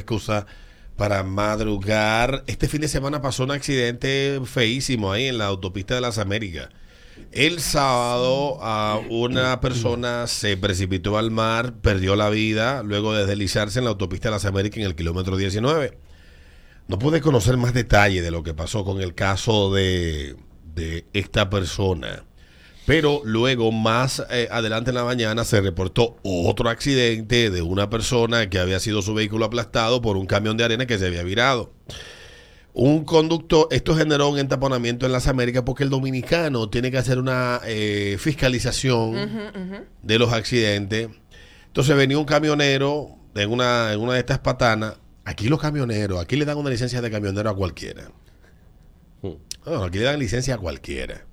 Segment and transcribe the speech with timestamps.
[0.00, 0.46] excusa
[0.96, 2.44] para madrugar.
[2.46, 6.68] Este fin de semana pasó un accidente feísimo ahí en la autopista de las Américas.
[7.32, 13.78] El sábado a una persona se precipitó al mar, perdió la vida luego de deslizarse
[13.78, 15.96] en la autopista de las Américas en el kilómetro 19.
[16.88, 20.36] No pude conocer más detalle de lo que pasó con el caso de,
[20.74, 22.24] de esta persona.
[22.90, 28.50] Pero luego, más eh, adelante en la mañana, se reportó otro accidente de una persona
[28.50, 31.72] que había sido su vehículo aplastado por un camión de arena que se había virado.
[32.72, 37.20] Un conductor, esto generó un entaponamiento en las Américas porque el dominicano tiene que hacer
[37.20, 41.10] una eh, fiscalización de los accidentes.
[41.68, 44.96] Entonces venía un camionero en una, en una de estas patanas.
[45.24, 48.10] Aquí los camioneros, aquí le dan una licencia de camionero a cualquiera.
[49.22, 51.29] No, aquí le dan licencia a cualquiera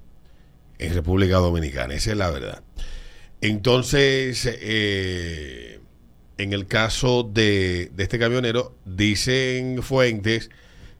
[0.79, 2.63] en República Dominicana, esa es la verdad.
[3.41, 5.79] Entonces, eh,
[6.37, 10.49] en el caso de, de este camionero, dicen fuentes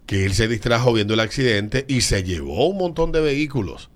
[0.05, 3.89] que él se distrajo viendo el accidente y se llevó un montón de vehículos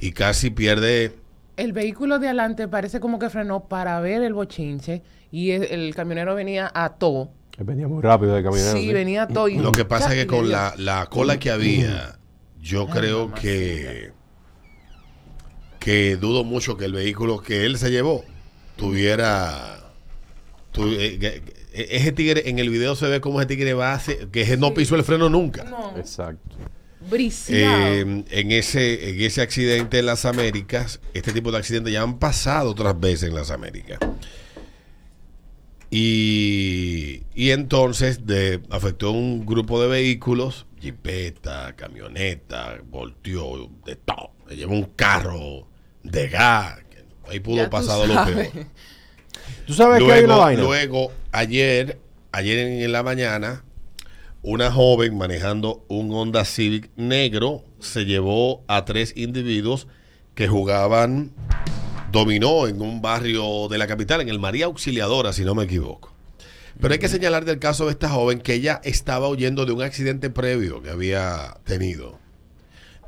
[0.00, 1.12] y casi pierde...
[1.56, 5.94] El vehículo de adelante parece como que frenó para ver el bochinche y el, el
[5.94, 7.30] camionero venía a todo.
[7.58, 8.72] Venía muy rápido de camionero.
[8.78, 9.48] Sí, venía a todo.
[9.48, 12.18] y Lo que pasa es que con la, la cola que había,
[12.58, 14.12] yo creo que
[15.80, 18.24] que dudo mucho que el vehículo que él se llevó
[18.76, 19.90] tuviera
[20.70, 21.42] tu- eh, que-
[21.72, 24.72] ese tigre en el video se ve como ese tigre va hace- que ese no
[24.74, 25.64] pisó el freno nunca.
[25.64, 26.56] No, Exacto.
[27.56, 32.18] Eh, en ese en ese accidente en las Américas este tipo de accidentes ya han
[32.18, 33.98] pasado otras veces en las Américas.
[35.92, 44.56] Y, y entonces de, afectó un grupo de vehículos jipeta, camioneta, volteó de todo, se
[44.56, 45.68] llevó un carro
[46.02, 46.78] de gas
[47.30, 48.48] ahí pudo pasar lo peor
[49.66, 50.62] ¿Tú sabes que hay una luego, vaina?
[50.62, 51.98] luego, ayer,
[52.32, 53.64] ayer en, en la mañana,
[54.42, 59.86] una joven manejando un Honda Civic negro se llevó a tres individuos
[60.34, 61.32] que jugaban
[62.10, 66.12] dominó en un barrio de la capital, en el María Auxiliadora, si no me equivoco.
[66.80, 69.82] Pero hay que señalar del caso de esta joven que ella estaba huyendo de un
[69.82, 72.18] accidente previo que había tenido.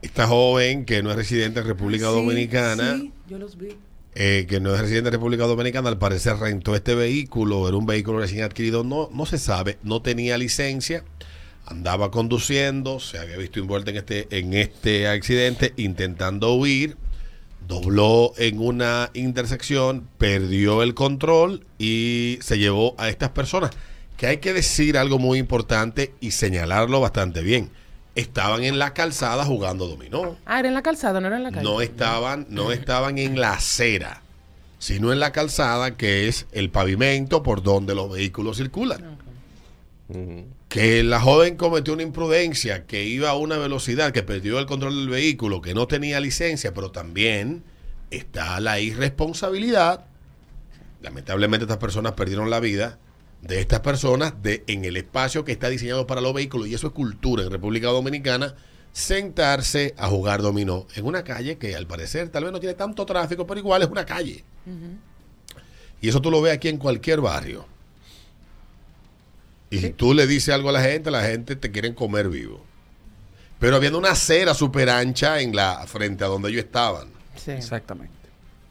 [0.03, 3.69] Esta joven, que no es residente en República Sí, Dominicana, Sí, yo los vi.
[4.15, 7.87] eh, que no es residente de República Dominicana, al parecer rentó este vehículo, era un
[7.87, 11.05] vehículo recién adquirido, no, no se sabe, no tenía licencia,
[11.67, 16.97] andaba conduciendo, se había visto envuelto en este, en este accidente, intentando huir,
[17.73, 23.71] dobló en una intersección, perdió el control y se llevó a estas personas.
[24.17, 27.71] Que hay que decir algo muy importante y señalarlo bastante bien.
[28.15, 31.51] Estaban en la calzada jugando dominó Ah, era en la calzada, no era en la
[31.51, 31.65] calle.
[31.65, 34.21] no estaban, no estaban en la acera,
[34.79, 39.17] sino en la calzada, que es el pavimento por donde los vehículos circulan.
[40.69, 44.97] Que la joven cometió una imprudencia, que iba a una velocidad, que perdió el control
[44.97, 47.63] del vehículo, que no tenía licencia, pero también
[48.11, 50.05] está la irresponsabilidad.
[51.03, 52.99] Lamentablemente estas personas perdieron la vida
[53.43, 56.87] de estas personas de, en el espacio que está diseñado para los vehículos, y eso
[56.87, 58.55] es cultura en República Dominicana,
[58.93, 63.05] sentarse a jugar dominó en una calle que al parecer tal vez no tiene tanto
[63.05, 64.45] tráfico, pero igual es una calle.
[66.01, 67.67] Y eso tú lo ves aquí en cualquier barrio.
[69.73, 72.63] Y si tú le dices algo a la gente, la gente te quieren comer vivo.
[73.59, 77.09] Pero habiendo una acera súper ancha en la frente a donde ellos estaban.
[77.37, 77.53] Sí.
[77.53, 78.13] Exactamente.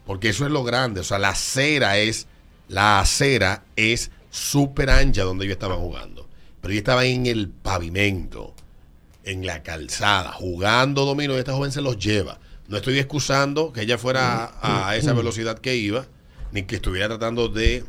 [0.06, 1.00] Porque eso es lo grande.
[1.00, 2.28] O sea, la acera es,
[2.68, 6.28] la acera es súper ancha donde ellos estaban jugando.
[6.60, 8.54] Pero ellos estaban en el pavimento,
[9.24, 12.38] en la calzada, jugando dominó y esta joven se los lleva.
[12.68, 16.06] No estoy excusando que ella fuera a, a esa velocidad que iba,
[16.52, 17.82] ni que estuviera tratando de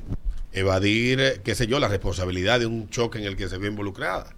[0.54, 3.70] evadir, eh, qué sé yo, la responsabilidad de un choque en el que se vio
[3.70, 4.34] involucrada.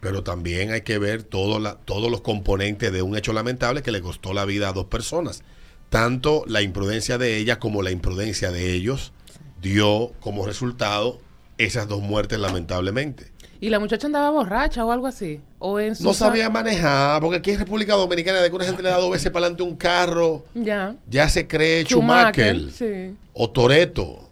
[0.00, 3.90] pero también hay que ver todo la- todos los componentes de un hecho lamentable que
[3.90, 5.42] le costó la vida a dos personas.
[5.88, 9.12] Tanto la imprudencia de ella como la imprudencia de ellos
[9.60, 11.18] dio como resultado
[11.58, 13.32] esas dos muertes lamentablemente.
[13.60, 15.40] ¿Y la muchacha andaba borracha o algo así?
[15.58, 18.66] ¿O en su No sa- sabía manejar, porque aquí en República Dominicana de que una
[18.66, 20.94] gente le da dos veces para adelante un carro, Ya.
[21.10, 23.16] ya se cree Schumacher, Schumacher, sí.
[23.32, 24.27] o Toreto,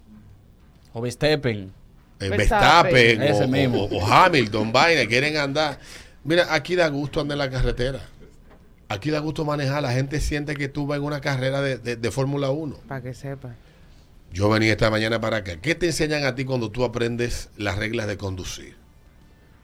[0.97, 1.73] O Verstappen.
[2.21, 2.93] eh, Verstappen.
[2.95, 3.85] Verstappen, Ese o, mismo.
[3.85, 5.79] o- o Hamilton, vaina, quieren andar.
[6.25, 8.01] Mira, aquí da gusto andar en la carretera.
[8.89, 9.83] Aquí da gusto manejar.
[9.83, 12.79] La gente siente que tú vas en una carrera de, de- de Fórmula 1.
[12.89, 13.55] Para que sepa.
[14.33, 15.57] Yo venía esta mañana para acá.
[15.61, 18.75] ¿Qué te enseñan a ti cuando tú aprendes las reglas de conducir?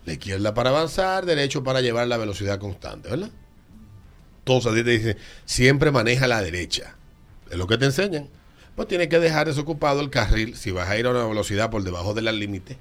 [0.04, 3.30] La izquierda para avanzar, derecho para llevar la velocidad constante, ¿verdad?
[4.44, 6.96] Todos a ti te dicen, siempre maneja a la derecha.
[7.50, 8.28] Es lo que te enseñan.
[8.76, 11.82] Pues tienes que dejar desocupado el carril si vas a ir a una velocidad por
[11.84, 12.78] debajo del límite.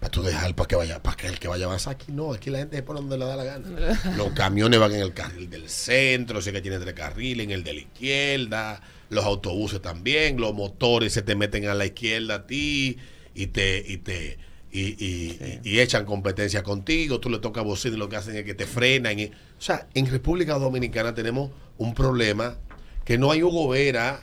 [0.00, 2.50] Para tú dejar para que vaya, para que el que vaya avanzar aquí no, aquí
[2.50, 3.68] la gente se pone donde le da la gana.
[4.16, 7.62] Los camiones van en el carril del centro, sé que tiene tres carriles, en el
[7.62, 8.80] de la izquierda,
[9.10, 12.96] los autobuses también, los motores se te meten a la izquierda a ti
[13.34, 14.38] y te, y te,
[14.72, 18.34] y, y- y- y echan competencia contigo, tú le tocas bocina y lo que hacen
[18.34, 19.18] es que te frenan.
[19.20, 22.56] y- o sea, en República Dominicana tenemos un problema
[23.04, 24.20] que no hay Hugo Vera,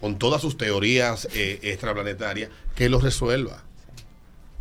[0.00, 3.62] con todas sus teorías eh, extraplanetarias, que lo resuelva.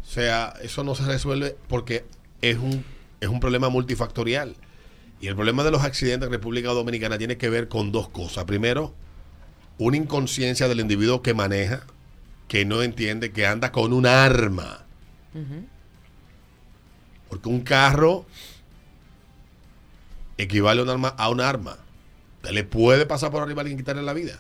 [0.04, 2.06] O sea, eso no se resuelve porque
[2.42, 2.84] es un,
[3.22, 4.56] es un problema multifactorial.
[5.22, 8.46] Y el problema de los accidentes en República Dominicana tiene que ver con dos cosas.
[8.46, 8.94] Primero,
[9.78, 11.86] una inconsciencia del individuo que maneja,
[12.48, 14.86] que no entiende que anda con un arma.
[17.30, 18.26] Porque un carro
[20.38, 21.10] equivale a un arma.
[21.10, 21.78] A un arma.
[22.38, 24.40] Usted le puede pasar por arriba a alguien y quitarle la vida.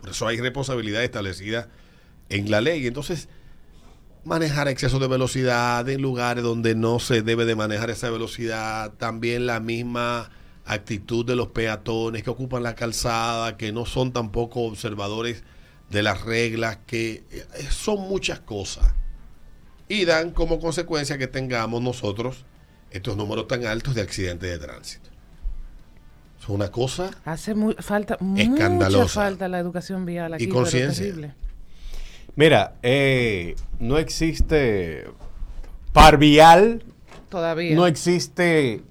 [0.00, 1.68] Por eso hay responsabilidad establecida
[2.28, 2.86] en la ley.
[2.86, 3.28] Entonces,
[4.24, 9.46] manejar exceso de velocidad en lugares donde no se debe de manejar esa velocidad, también
[9.46, 10.30] la misma
[10.64, 15.42] actitud de los peatones que ocupan la calzada, que no son tampoco observadores
[15.90, 18.94] de las reglas, que eh, son muchas cosas.
[19.88, 22.44] Y dan como consecuencia que tengamos nosotros
[22.90, 25.10] estos números tan altos de accidentes de tránsito.
[26.40, 28.98] Es una cosa Hace mu- falta Escandalosa.
[28.98, 30.44] mucha falta la educación vial aquí.
[30.44, 31.34] Y conciencia.
[32.36, 35.04] Mira, eh, no existe
[35.92, 36.82] par vial,
[37.28, 37.74] Todavía.
[37.76, 38.82] no existe,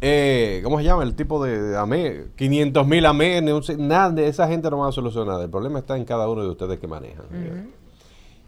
[0.00, 1.02] eh, ¿cómo se llama?
[1.02, 3.42] El tipo de, de AME, 500 mil AME,
[3.78, 5.42] nada de esa gente no va a solucionar.
[5.42, 7.26] El problema está en cada uno de ustedes que manejan.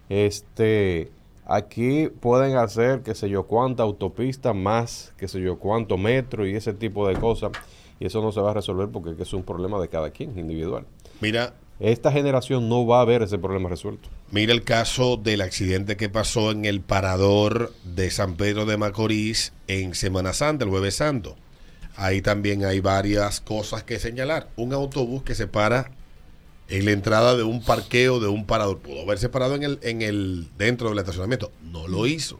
[0.09, 1.11] Este,
[1.45, 6.55] aquí pueden hacer, qué sé yo, cuánta autopista más, qué sé yo, cuánto metro y
[6.55, 7.51] ese tipo de cosas.
[7.99, 10.85] Y eso no se va a resolver porque es un problema de cada quien, individual.
[11.21, 14.09] Mira, Esta generación no va a ver ese problema resuelto.
[14.31, 19.53] Mira el caso del accidente que pasó en el parador de San Pedro de Macorís
[19.67, 21.35] en Semana Santa, el Jueves Santo.
[21.95, 24.49] Ahí también hay varias cosas que señalar.
[24.55, 25.91] Un autobús que se para
[26.69, 28.79] en la entrada de un parqueo de un parador.
[28.79, 31.51] Pudo haberse parado en el, en el, dentro del estacionamiento.
[31.63, 32.39] No lo hizo.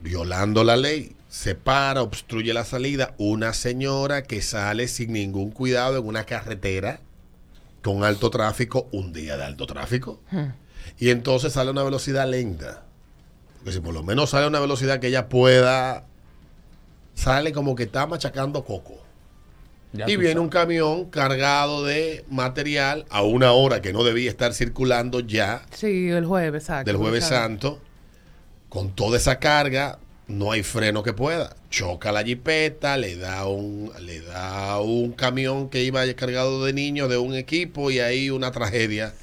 [0.00, 1.14] Violando la ley.
[1.34, 3.12] Se para, obstruye la salida.
[3.18, 7.00] Una señora que sale sin ningún cuidado en una carretera
[7.82, 10.20] con alto tráfico, un día de alto tráfico.
[10.96, 12.84] Y entonces sale a una velocidad lenta.
[13.56, 16.04] Porque si por lo menos sale a una velocidad que ella pueda,
[17.16, 18.94] sale como que está machacando coco.
[19.92, 20.44] Ya y viene sabes.
[20.44, 26.10] un camión cargado de material a una hora que no debía estar circulando ya Sí,
[26.10, 26.88] el jueves, exacto.
[26.92, 27.80] del jueves santo.
[28.68, 31.54] Con toda esa carga, no hay freno que pueda.
[31.70, 37.08] Choca la jipeta, le da un, le da un camión que iba cargado de niños
[37.10, 39.14] de un equipo y ahí una tragedia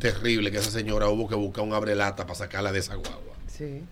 [0.00, 3.34] terrible que esa señora hubo que buscar un abrelata para sacarla de esa guagua.
[3.56, 3.82] Sí.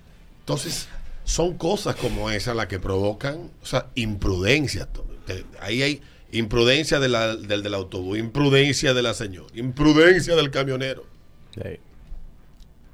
[0.40, 0.88] Entonces,
[1.24, 4.88] son cosas como esas las que provocan, o sea, imprudencia.
[5.26, 10.50] Te- Ahí hay imprudencia de la- del, del autobús, imprudencia de la señora, imprudencia del
[10.50, 11.04] camionero.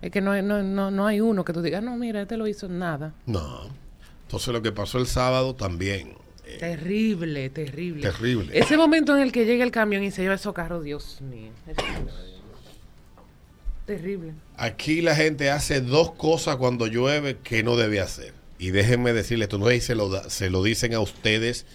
[0.02, 2.36] Es que no, hay- no, no, no hay uno que tú digas, no, mira, este
[2.36, 3.14] lo hizo nada.
[3.26, 3.62] No.
[4.22, 6.14] Entonces, lo que pasó el sábado también.
[6.44, 8.02] eh, Terrible, terrible.
[8.02, 8.58] Terrible.
[8.58, 11.52] Ese momento en el que llega el camión y se lleva esos carros, Dios mío.
[11.68, 11.76] Es-
[13.86, 14.32] Terrible.
[14.56, 18.32] Aquí la gente hace dos cosas cuando llueve que no debe hacer.
[18.58, 21.66] Y déjenme decirles esto, no sé si se lo, da- se lo dicen a ustedes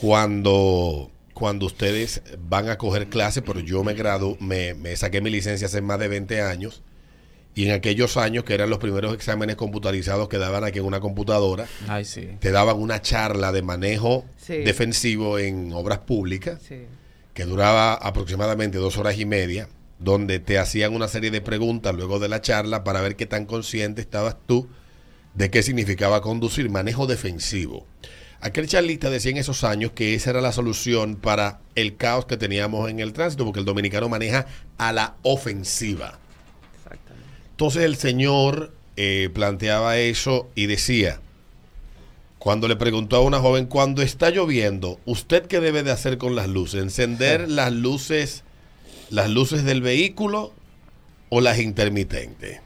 [0.00, 5.28] cuando, cuando ustedes van a coger clases, pero yo me gradu, me, me saqué mi
[5.30, 6.82] licencia hace más de 20 años.
[7.56, 10.98] Y en aquellos años que eran los primeros exámenes computarizados que daban aquí en una
[11.00, 12.28] computadora, Ay, sí.
[12.40, 14.58] te daban una charla de manejo Sí.
[14.58, 16.82] defensivo en obras públicas Sí.
[17.32, 19.68] que duraba aproximadamente dos horas y media,
[20.00, 23.46] donde te hacían una serie de preguntas luego de la charla para ver qué tan
[23.46, 24.68] consciente estabas tú
[25.34, 27.86] de qué significaba conducir, manejo defensivo.
[28.40, 32.36] Aquel charlista decía en esos años que esa era la solución para el caos que
[32.36, 34.46] teníamos en el tránsito, porque el dominicano maneja
[34.76, 36.18] a la ofensiva.
[37.54, 41.20] Entonces el señor eh, planteaba eso y decía,
[42.40, 46.34] cuando le preguntó a una joven, cuando está lloviendo, ¿usted qué debe de hacer con
[46.34, 46.82] las luces?
[46.82, 48.42] ¿Encender las luces,
[49.08, 50.52] las luces del vehículo
[51.28, 52.60] o las intermitentes?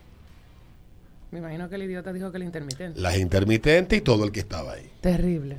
[1.33, 2.99] Me imagino que el idiota dijo que el intermitente.
[2.99, 4.91] Las intermitentes y todo el que estaba ahí.
[5.03, 5.59] Terrible.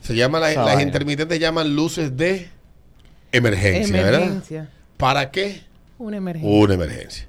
[0.00, 2.48] Se llama la- las intermitentes llaman luces de
[3.30, 4.22] emergencia, ¿verdad?
[4.22, 4.70] Emergencia.
[4.96, 5.60] ¿Para qué?
[5.98, 6.50] Una emergencia.
[6.58, 7.27] Una emergencia.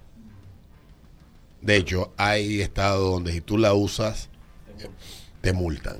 [1.61, 4.29] De hecho, hay estados donde si tú la usas,
[5.41, 5.97] te multan.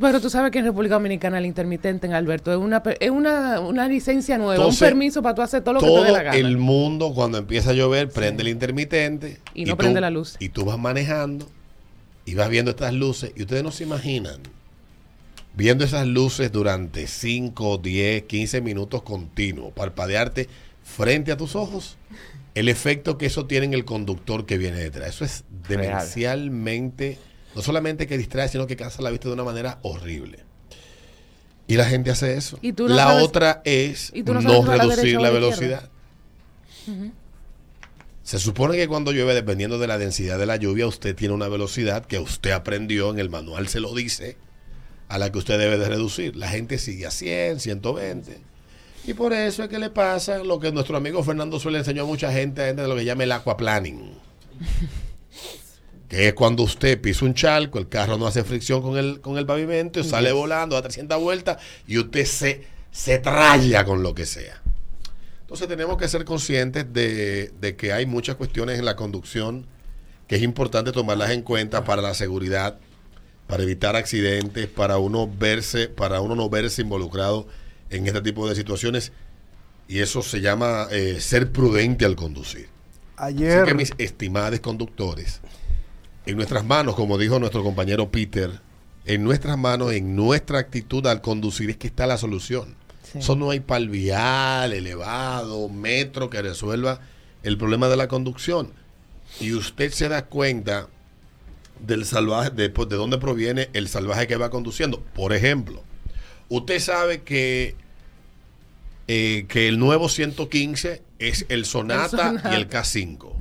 [0.00, 3.60] Pero tú sabes que en República Dominicana el intermitente en Alberto es una, es una,
[3.60, 6.22] una licencia nueva, Entonces, un permiso para tú hacer todo lo que te dé la
[6.24, 6.36] gana.
[6.36, 10.36] el mundo cuando empieza a llover prende el intermitente Y no tú- prende la luz.
[10.40, 11.46] Y tú vas manejando
[12.24, 14.40] y vas viendo estas luces y ustedes no se imaginan
[15.54, 20.48] viendo esas luces durante 5, 10, 15 minutos continuos, parpadearte
[20.82, 21.96] frente a tus ojos,
[22.54, 25.08] el efecto que eso tiene en el conductor que viene detrás.
[25.10, 25.82] Eso es Real.
[25.82, 27.18] demencialmente,
[27.54, 30.40] no solamente que distrae, sino que cansa la vista de una manera horrible.
[31.66, 32.58] Y la gente hace eso.
[32.60, 35.88] Y tú no la sabes- otra es y tú no la reducir la velocidad.
[38.22, 41.48] Se supone que cuando llueve, dependiendo de la densidad de la lluvia, usted tiene una
[41.48, 44.36] velocidad que usted aprendió, en el manual se lo dice,
[45.08, 46.36] a la que usted debe de reducir.
[46.36, 48.38] La gente sigue a 100, 120.
[49.04, 52.06] Y por eso es que le pasa lo que nuestro amigo Fernando suele enseñar a
[52.06, 54.12] mucha gente, a gente de lo que llama el aquaplaning.
[56.08, 59.38] que es cuando usted pisa un charco, el carro no hace fricción con el, con
[59.38, 64.24] el pavimento, sale volando a 300 vueltas y usted se, se tralla con lo que
[64.24, 64.62] sea.
[65.40, 69.66] Entonces tenemos que ser conscientes de, de que hay muchas cuestiones en la conducción
[70.28, 72.78] que es importante tomarlas en cuenta para la seguridad,
[73.48, 77.48] para evitar accidentes, para uno verse, para uno no verse involucrado
[77.92, 79.12] en este tipo de situaciones.
[79.88, 82.68] Y eso se llama eh, ser prudente al conducir.
[83.16, 85.40] Así Ayer, que mis estimados conductores,
[86.26, 88.50] en nuestras manos, como dijo nuestro compañero Peter,
[89.04, 92.74] en nuestras manos, en nuestra actitud al conducir es que está la solución.
[93.02, 93.18] Sí.
[93.18, 97.00] Eso no hay pal vial, elevado, metro que resuelva
[97.42, 98.72] el problema de la conducción.
[99.40, 100.88] Y usted se da cuenta
[101.80, 105.02] del salvaje, de, pues, de dónde proviene el salvaje que va conduciendo.
[105.14, 105.82] Por ejemplo,
[106.48, 107.74] usted sabe que,
[109.14, 112.52] eh, que el nuevo 115 es el Sonata, El Sonata.
[112.52, 113.32] y el K5.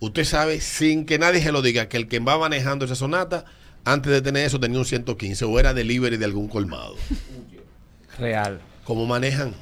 [0.00, 3.44] Usted sabe, sin que nadie se lo diga, que el que va manejando esa Sonata,
[3.84, 6.96] antes de tener eso tenía un 115 o era delivery de algún colmado.
[8.18, 8.60] Real.
[8.84, 9.54] ¿Cómo manejan?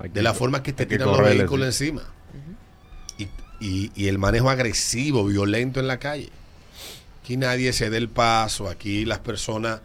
[0.00, 1.88] Hay que- De la forma que te tiran los vehículos sí.
[1.88, 2.02] encima.
[3.18, 3.24] Y,
[3.60, 6.30] y- y el manejo agresivo, violento en la calle.
[7.22, 9.80] Aquí nadie se da el paso, aquí las personas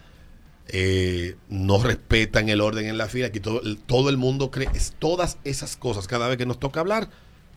[0.72, 4.70] eh, no respetan el orden en la fila, aquí todo, el- todo el mundo cree,
[4.74, 7.10] es, todas esas cosas, cada vez que nos toca hablar,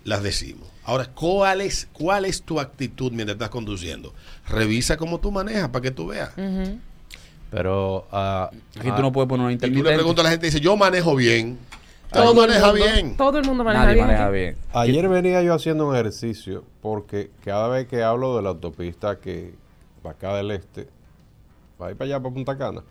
[0.05, 0.69] las decimos.
[0.85, 4.13] Ahora, ¿cuál es, cuál es tu actitud mientras estás conduciendo?
[4.49, 6.33] Revisa cómo tú manejas para que tú veas.
[7.51, 9.97] Pero ah, Aquí tú no puedes poner una Y tú le intermitente.
[9.99, 11.59] preguntas a la gente y dice, yo manejo bien.
[12.11, 13.17] Todo maneja mundo- bien.
[13.17, 14.07] Todo el mundo maneja Nadie bien.
[14.07, 14.35] maneja aquí.
[14.35, 14.57] bien.
[14.73, 19.55] ayer venía yo haciendo un ejercicio porque cada vez que hablo de la autopista que
[20.05, 20.89] va acá del este,
[21.83, 22.83] va a ir para allá, para Punta Cana,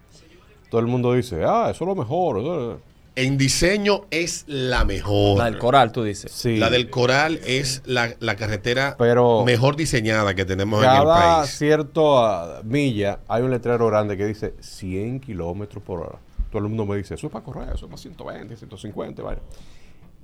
[0.69, 2.39] todo el mundo dice, ah, eso es lo mejor.
[2.39, 2.77] eso es-".
[3.13, 5.37] En diseño es la mejor.
[5.37, 6.31] La del coral, tú dices.
[6.31, 6.55] Sí.
[6.57, 11.39] La del Coral es la, la carretera Pero- mejor diseñada que tenemos en el Cada
[11.41, 11.51] país.
[11.51, 16.19] cierto ah, milla hay un letrero grande que dice 100 kilómetros por hora.
[16.51, 19.39] Todo el mundo me dice, eso es para correr, eso es para 120, 150, vaya.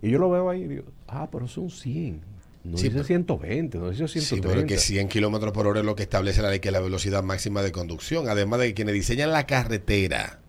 [0.02, 2.22] Y yo lo veo ahí y digo, ah, pero son 100.
[2.68, 4.48] No Sí, dice pero- 120, no dice Sí, 130.
[4.50, 6.74] pero es que 100 kilómetros por hora es lo que establece la ley, que es
[6.74, 8.28] la velocidad máxima de conducción.
[8.30, 10.40] Además de que quienes diseñan la carretera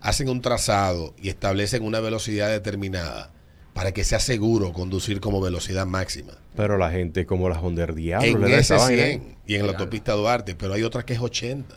[0.00, 3.30] hacen un trazado y establecen una velocidad determinada
[3.74, 6.32] para que sea seguro conducir como velocidad máxima.
[6.56, 9.02] Pero la gente como la Honda Diablo en le da ese esa vaina.
[9.04, 11.74] 100 y en la autopista Duarte, pero hay otra que es 80.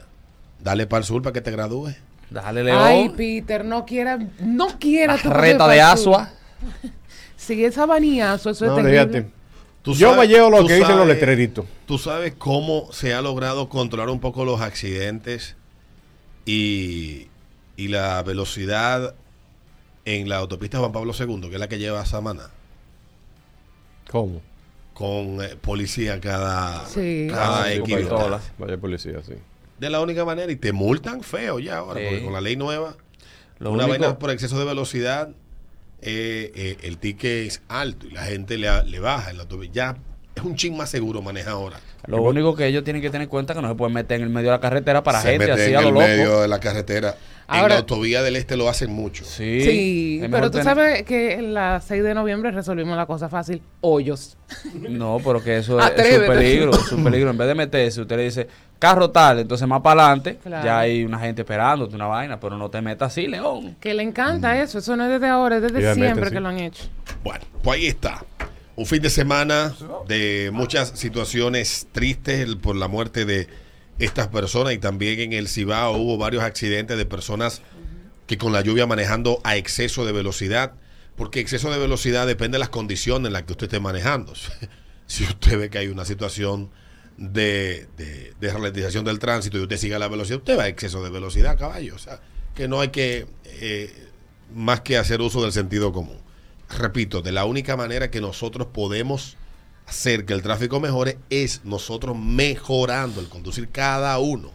[0.63, 1.97] Dale para el sur para que te gradúes.
[2.29, 2.77] Dale, León.
[2.81, 6.33] Ay, Peter, no quiera, no quiera La reta de para
[7.53, 7.65] el sur.
[7.65, 7.65] Asua.
[7.65, 9.07] Sí, esa baniazo, eso No, es terrible.
[9.07, 9.31] fíjate.
[9.81, 11.65] Tú Yo sabes- me llevo lo que dicen los letreritos.
[11.85, 15.55] ¿Tú sabes cómo se ha logrado controlar un poco los accidentes
[16.45, 17.27] y,
[17.77, 19.15] y la velocidad
[20.05, 22.49] en la autopista Juan Pablo II, que es la que lleva a Samaná,
[24.09, 24.41] ¿Cómo?
[24.93, 27.27] con eh, policía cada, Sí.
[27.29, 28.51] cada Ah, pistolas.
[28.57, 29.33] Vaya policía, sí.
[29.79, 32.05] De la única manera, y te multan feo ya ahora, Sí.
[32.09, 32.95] porque con la ley nueva,
[33.59, 35.29] Lo una único- vaina por exceso de velocidad,
[36.01, 39.31] eh, eh, el ticket es alto y la gente le, le baja.
[39.31, 39.97] en la ya
[40.39, 41.79] es un chin más seguro manejar ahora.
[42.07, 44.17] Lo único que ellos tienen que tener en cuenta es que no se pueden meter
[44.17, 45.93] en el medio de la carretera para Se gente meten así en a lo el
[45.93, 46.05] loco.
[46.07, 47.15] medio de la carretera.
[47.51, 49.23] en la autovía del este lo hacen mucho.
[49.25, 53.61] Sí, pero tú tener- sabes que en la 6 de noviembre resolvimos la cosa fácil.
[53.81, 54.37] Hoyos.
[54.73, 57.29] No, pero que eso es, es un peligro, es un peligro.
[57.31, 58.47] En vez de meterse, usted le dice
[58.79, 60.63] carro tal, entonces más para adelante, Claro.
[60.65, 63.75] ya hay una gente esperándote, una vaina, pero no te metas así, León.
[63.81, 64.79] Que le encanta eso.
[64.79, 66.31] Eso no es desde ahora, es desde siempre sí.
[66.31, 66.85] que lo han hecho.
[67.23, 68.23] Bueno, pues ahí está.
[68.79, 69.75] Un fin de semana
[70.07, 73.49] de muchas situaciones tristes por la muerte de
[73.99, 77.61] estas personas y también en el Cibao hubo varios accidentes de personas
[78.25, 80.75] que con la lluvia manejando a exceso de velocidad,
[81.17, 84.31] porque exceso de velocidad depende de las condiciones en las que usted esté manejando.
[85.07, 86.69] Si usted ve que hay una situación
[87.17, 90.67] de, de, de ralentización del tránsito y usted sigue a la velocidad, usted va a
[90.69, 91.95] exceso de velocidad, caballo.
[91.95, 92.21] O sea,
[92.55, 93.93] que no hay que eh,
[94.55, 96.28] más que hacer uso del sentido común.
[96.77, 99.37] Repito, de la única manera que nosotros podemos
[99.87, 104.51] hacer que el tráfico mejore es nosotros mejorando el conducir cada uno.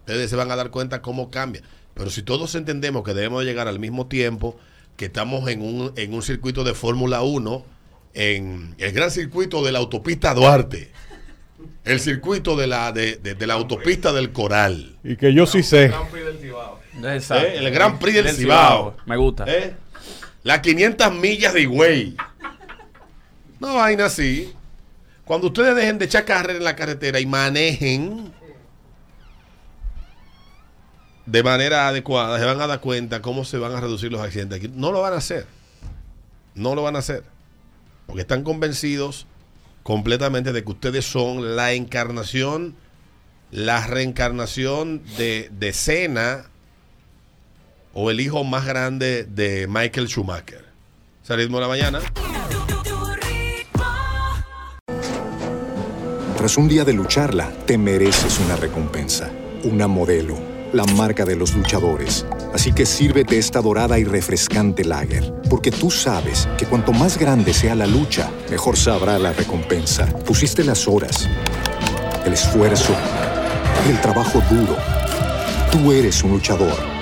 [0.00, 1.62] Ustedes se van a dar cuenta cómo cambia.
[1.94, 4.58] Pero si todos entendemos que debemos de llegar al mismo tiempo,
[4.96, 7.64] que estamos en un, en un circuito de Fórmula 1,
[8.14, 10.90] en el gran circuito de la autopista Duarte,
[11.84, 15.62] el circuito de la, de, de- de la autopista del Coral, Y que yo sí
[15.62, 15.88] sé.
[17.02, 17.46] Exacto.
[17.46, 17.56] ¿eh?
[17.58, 19.44] el Gran Prix del Cibao, Me gusta.
[19.48, 19.74] ¿eh?
[20.46, 22.16] Las 500 millas de Higüey.
[23.60, 24.54] Una vaina así.
[25.24, 28.32] Cuando ustedes dejen de echar carrera en la carretera y manejen
[31.26, 34.70] de manera adecuada, se van a dar cuenta cómo se van a reducir los accidentes.
[34.70, 35.46] No lo van a hacer.
[36.54, 37.24] No lo van a hacer.
[38.06, 39.26] Porque están convencidos
[39.82, 42.76] completamente de que ustedes son la encarnación,
[43.50, 45.72] la reencarnación de, de
[47.98, 50.66] o el hijo más grande de Michael Schumacher.
[51.26, 52.00] De la mañana.
[56.36, 59.30] Tras un día de lucharla, te mereces una recompensa,
[59.64, 60.38] una modelo,
[60.74, 62.26] la marca de los luchadores.
[62.52, 67.54] Así que sírvete esta dorada y refrescante lager, porque tú sabes que cuanto más grande
[67.54, 70.06] sea la lucha, mejor sabrá la recompensa.
[70.06, 71.26] Pusiste las horas,
[72.26, 72.94] el esfuerzo,
[73.88, 74.76] el trabajo duro.
[75.72, 76.95] Tú eres un luchador